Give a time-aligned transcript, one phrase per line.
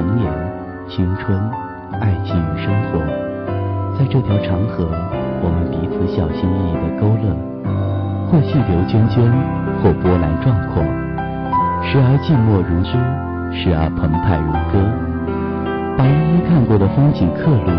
[0.00, 0.32] 童年、
[0.88, 1.38] 青春、
[2.00, 2.98] 爱情与生活，
[3.98, 4.88] 在这条长河，
[5.42, 7.36] 我们彼此小心翼翼的勾勒，
[8.26, 9.28] 或细流涓涓，
[9.82, 10.82] 或波澜壮阔，
[11.84, 12.96] 时而静默如诗，
[13.52, 14.80] 时而澎湃如歌，
[15.98, 17.70] 把一一看过的风景刻录，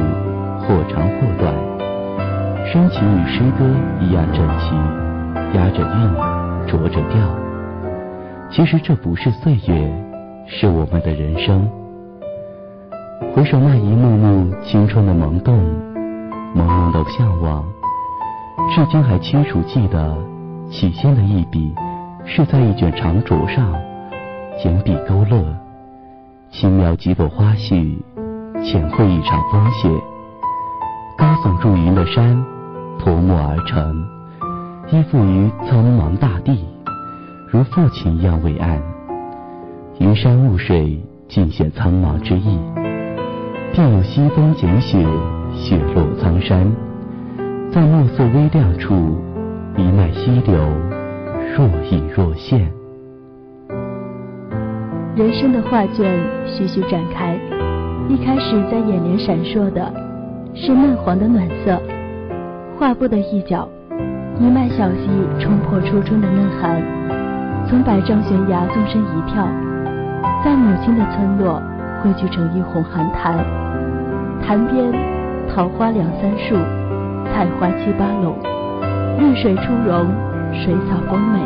[0.62, 1.52] 或长或短，
[2.72, 3.66] 深情与诗歌
[4.00, 4.78] 一样整齐，
[5.58, 7.18] 押着韵，着着调。
[8.52, 9.92] 其实这不是岁月，
[10.46, 11.81] 是我们的人生。
[13.34, 15.58] 回首那一幕幕青春的萌动，
[16.54, 17.64] 朦胧的向往，
[18.76, 20.18] 至今还清楚记得，
[20.70, 21.74] 起先的一笔
[22.26, 23.74] 是在一卷长轴上，
[24.62, 25.46] 简笔勾勒，
[26.52, 27.96] 轻描几朵花絮，
[28.66, 29.90] 浅绘一场风雪。
[31.18, 32.44] 高耸入云的山，
[33.00, 34.06] 泼墨而成，
[34.92, 36.66] 依附于苍茫大地。
[37.50, 38.82] 如父亲一样伟岸，
[40.00, 42.60] 云山雾水尽显苍茫之意，
[43.74, 44.98] 便有西风剪雪，
[45.54, 46.70] 雪落苍山，
[47.72, 49.18] 在暮色微亮处，
[49.78, 50.60] 一脉溪流，
[51.56, 52.70] 若隐若现。
[55.16, 57.40] 人生的画卷徐徐展开，
[58.10, 59.90] 一开始在眼帘闪烁的
[60.54, 61.82] 是嫩黄的暖色，
[62.78, 63.66] 画布的一角，
[64.38, 65.08] 一脉小溪
[65.40, 66.82] 冲破初春的嫩寒。
[67.70, 69.48] 从百丈悬崖纵身一跳，
[70.44, 71.62] 在母亲的村落
[72.02, 73.61] 汇聚成一泓寒潭。
[74.52, 74.92] 潭边
[75.48, 76.58] 桃花两三树，
[77.32, 78.36] 菜花七八垄，
[79.18, 80.06] 绿水初融，
[80.52, 81.40] 水草丰美。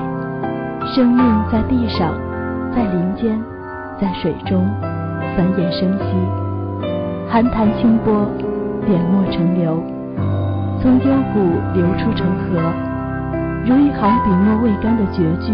[0.88, 2.16] 生命在地上，
[2.76, 3.40] 在林间，
[4.02, 4.68] 在水中
[5.38, 6.18] 繁衍生息。
[7.30, 8.28] 寒潭清波，
[8.88, 9.84] 点墨成流，
[10.82, 11.40] 从幽谷
[11.76, 12.60] 流出成河，
[13.68, 15.54] 如一行笔墨未干的绝句。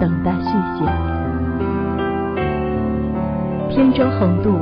[0.00, 0.84] 等待续写。
[3.68, 4.58] 扁舟横渡，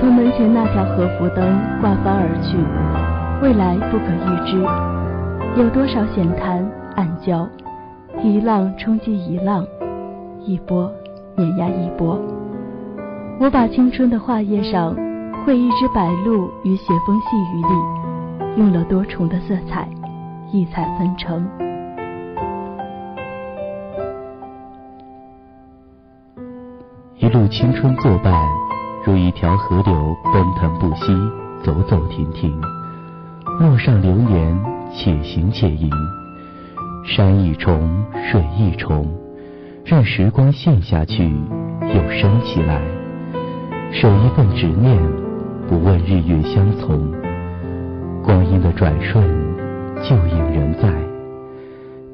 [0.00, 2.56] 从门前那条河浮灯挂帆而去，
[3.42, 4.56] 未来不可预知。
[5.60, 6.66] 有多少险滩
[6.96, 7.46] 暗礁，
[8.22, 9.62] 一浪冲击一浪，
[10.40, 10.90] 一波
[11.36, 12.18] 碾压一波。
[13.38, 14.96] 我把青春的画页上
[15.44, 17.68] 绘一只白鹭于斜风细雨里，
[18.56, 19.86] 用了多重的色彩，
[20.50, 21.46] 异彩纷呈。
[27.18, 28.32] 一路青春作伴，
[29.04, 31.06] 如一条河流奔腾不息，
[31.62, 32.60] 走走停停。
[33.58, 34.60] 陌上流年，
[34.92, 35.90] 且行且吟。
[37.04, 39.06] 山一重，水一重，
[39.84, 41.32] 任时光陷下去，
[41.82, 42.82] 又升起来。
[43.90, 45.00] 守一份执念，
[45.66, 47.10] 不问日月相从。
[48.22, 49.24] 光阴的转瞬，
[50.02, 50.92] 旧影仍在。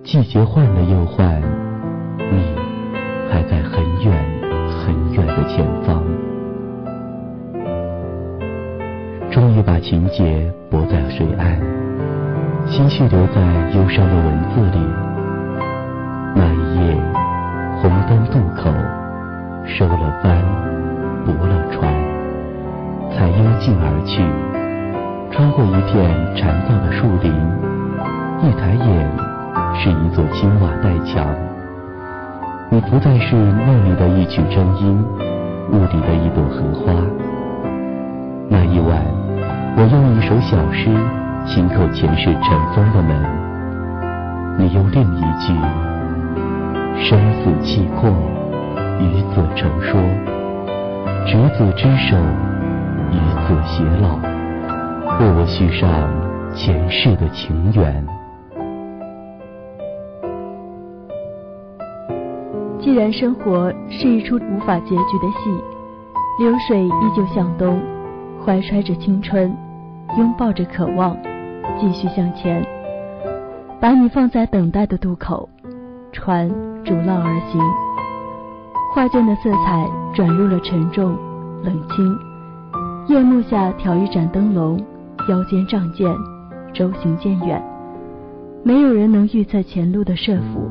[0.05, 1.43] 季节换了又换，
[2.31, 2.45] 你
[3.29, 4.37] 还在很远。
[4.69, 6.01] 很远的前方，
[9.31, 11.59] 终于把情节泊在了水岸，
[12.67, 13.41] 心绪留在
[13.75, 14.79] 忧伤的文字里。
[16.35, 16.97] 那一夜，
[17.81, 18.71] 红灯渡口，
[19.67, 20.43] 收了帆，
[21.25, 21.93] 泊了船，
[23.11, 24.23] 才幽静而去。
[25.31, 27.31] 穿过一片缠绕的树林，
[28.43, 29.11] 一抬眼，
[29.75, 31.27] 是一座青瓦黛墙。
[32.71, 35.05] 你不再是梦里的一曲真音，
[35.73, 37.26] 雾里的一朵荷花。
[38.49, 39.05] 那一晚，
[39.77, 40.89] 我用一首小诗
[41.47, 43.17] 轻叩前世尘封的门，
[44.57, 45.53] 你用另一句
[46.97, 48.09] 生死契阔，
[49.01, 50.01] 与子成说，
[51.27, 52.17] 执子之手，
[53.11, 54.17] 与子偕老，
[55.19, 56.09] 为我续上
[56.55, 58.07] 前世的情缘。
[62.79, 65.51] 既然生活是一出无法结局的戏，
[66.39, 67.81] 流水依旧向东，
[68.47, 69.53] 怀揣着青春，
[70.17, 71.17] 拥抱着渴望，
[71.81, 72.65] 继续向前。
[73.81, 75.49] 把你放在等待的渡口，
[76.13, 76.49] 船
[76.85, 77.61] 逐浪而行。
[78.95, 79.85] 画卷的色彩
[80.15, 81.17] 转入了沉重、
[81.65, 82.17] 冷清。
[83.09, 84.81] 夜幕下挑一盏灯笼，
[85.29, 86.09] 腰间仗剑，
[86.73, 87.61] 舟行渐远。
[88.63, 90.71] 没有人能预测前路的设伏。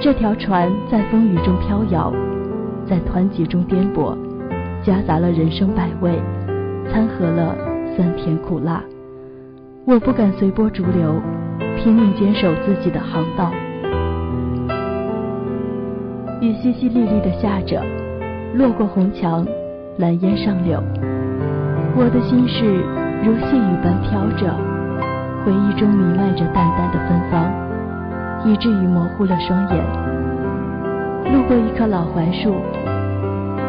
[0.00, 2.12] 这条船在风雨中飘摇，
[2.88, 4.16] 在湍急中颠簸，
[4.86, 6.12] 夹杂了人生百味，
[6.88, 7.56] 掺和了
[7.96, 8.80] 酸甜苦辣。
[9.84, 11.20] 我不敢随波逐流，
[11.76, 13.50] 拼命坚守自己的航道。
[16.40, 17.82] 雨淅淅沥沥的下着，
[18.54, 19.44] 落过红墙，
[19.98, 20.80] 蓝烟上柳。
[21.96, 22.64] 我的心事
[23.24, 24.54] 如细雨般飘着，
[25.44, 27.52] 回忆中弥漫着淡淡的芬芳。
[28.44, 29.84] 以至于模糊了双眼。
[31.32, 32.54] 路过一棵老槐树，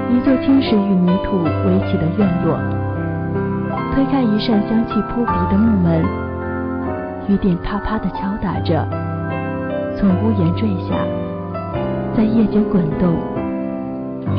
[0.10, 2.58] 一座青石与泥土围起的院落，
[3.94, 6.02] 推开一扇香气扑鼻的木门，
[7.28, 8.88] 雨点啪啪地敲打着，
[9.98, 10.96] 从屋檐坠下，
[12.16, 13.18] 在夜间滚动，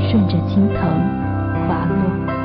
[0.09, 0.81] 顺着青藤
[1.69, 2.38] 滑落。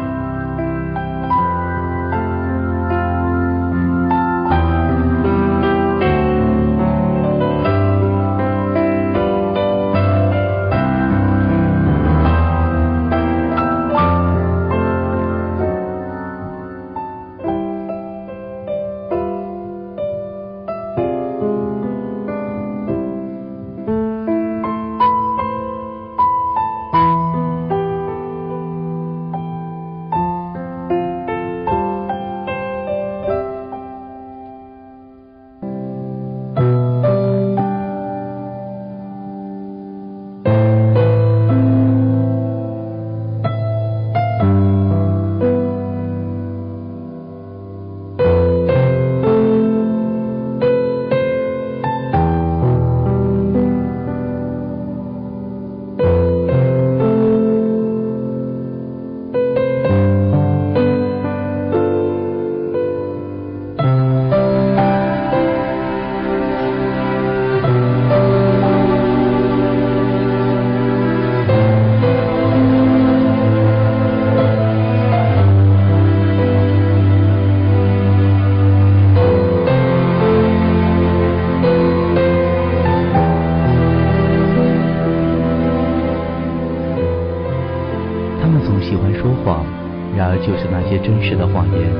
[91.03, 91.91] 真实的谎言，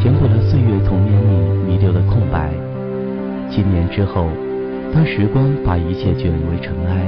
[0.00, 1.32] 填补了岁月童年里
[1.66, 2.50] 弥留的空白。
[3.48, 4.28] 几年之后，
[4.92, 7.06] 当时光把一切卷为尘埃，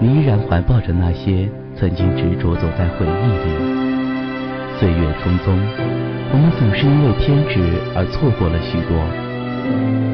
[0.00, 3.78] 你依然怀抱着那些曾经执着走在回忆里。
[4.78, 5.54] 岁月匆匆，
[6.32, 8.98] 我们总是因为偏执而错过了许多。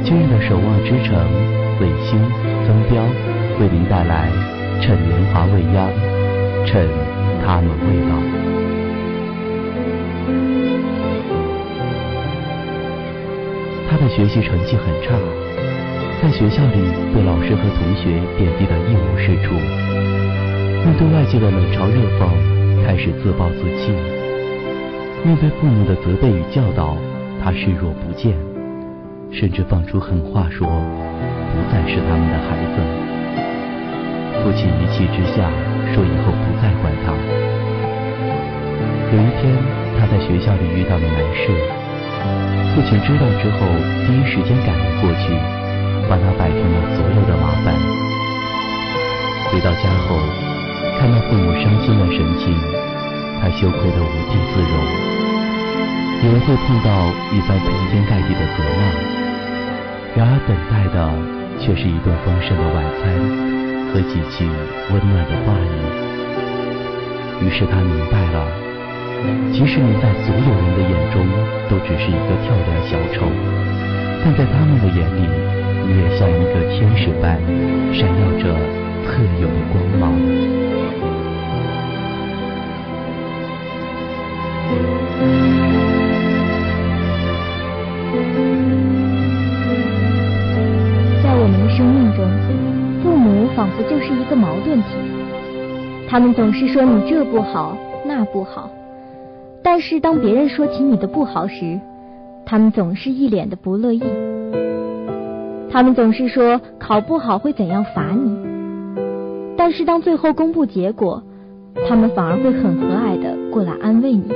[0.05, 1.17] 今日的守望之城，
[1.81, 2.21] 卫星
[2.67, 3.03] 增标，
[3.61, 4.31] 为您带来：
[4.81, 5.89] 趁年华未央，
[6.67, 6.87] 趁
[7.45, 8.44] 他们未老。
[13.89, 15.15] 他的学习成绩很差，
[16.23, 16.79] 在学校里
[17.15, 19.55] 被老师和同学贬低得一无是处。
[20.85, 22.29] 面对外界的冷嘲热讽，
[22.85, 23.93] 开始自暴自弃。
[25.25, 26.97] 面对父母的责备与教导，
[27.43, 28.35] 他视若不见，
[29.31, 32.83] 甚至放出狠话说不再是他们的孩子。
[34.43, 35.49] 父亲一气之下
[35.95, 37.15] 说以后不再管他。
[39.13, 39.57] 有一天，
[39.99, 41.84] 他在学校里遇到了难事。
[42.75, 43.67] 父亲知道之后，
[44.07, 45.31] 第一时间赶了过去，
[46.09, 47.75] 帮他摆平了所有的麻烦。
[49.51, 50.19] 回到家后，
[50.99, 52.51] 看到父母伤心的神情，
[53.41, 54.75] 他羞愧得无地自容。
[56.25, 56.89] 以为会碰到
[57.33, 58.83] 一番铺天盖地的责骂，
[60.17, 60.97] 然而等待的
[61.61, 63.03] 却是一顿丰盛的晚餐
[63.93, 64.49] 和几句
[64.91, 67.47] 温暖的话语。
[67.47, 68.64] 于是他明白了。
[69.53, 71.25] 即使你在所有人的眼中
[71.71, 73.27] 都只是一个跳梁小丑，
[74.25, 75.23] 但在他们的眼里，
[75.87, 77.39] 你也像一个天使般
[77.93, 78.55] 闪耀着
[79.07, 80.13] 特有的光芒。
[91.23, 92.29] 在我们的生命中，
[93.03, 94.89] 父母仿佛就是一个矛盾体，
[96.09, 98.69] 他们总是说你这不好，那不好。
[99.65, 101.81] 但是当别人说起你的不好时，
[102.45, 104.03] 他们总是一脸的不乐意。
[105.71, 108.37] 他们总是说考不好会怎样罚你，
[109.57, 111.23] 但是当最后公布结果，
[111.89, 114.31] 他们反而会很和蔼的过来安慰你。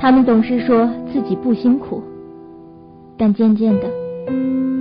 [0.00, 2.02] 他们总是说自己不辛苦，
[3.18, 3.86] 但渐渐的，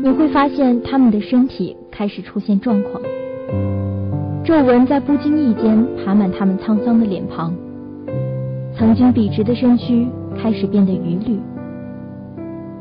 [0.01, 3.01] 你会发现他们的身体开始出现状况，
[4.45, 7.53] 皱纹在不经意间爬满他们沧桑的脸庞。
[8.77, 11.39] 曾经笔直的身躯开始变得余绿，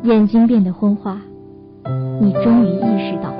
[0.02, 1.20] 眼睛变得昏花。
[2.20, 3.32] 你终于意识到，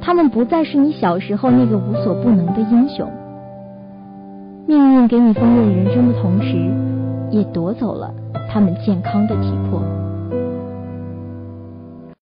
[0.00, 3.08] 他们不再是你小时候那个无所不能的英雄。
[4.66, 6.56] 命运给你丰润人生的同时，
[7.30, 8.12] 也夺走了
[8.50, 9.82] 他们健康的体魄。